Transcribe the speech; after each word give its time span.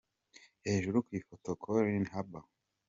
Hejuru 0.67 0.97
ku 1.05 1.11
ifoto: 1.19 1.49
Collin 1.63 2.05
Haba. 2.13 2.41